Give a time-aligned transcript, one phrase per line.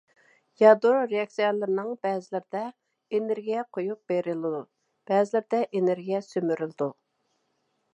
[0.61, 2.63] يادرو رېئاكسىيەلىرىنىڭ بەزىلىرىدە
[3.19, 4.67] ئېنېرگىيە قويۇپ بېرىلىدۇ،
[5.13, 6.95] بەزىلىرىدە ئېنېرگىيە سۈمۈرۈلىدۇ.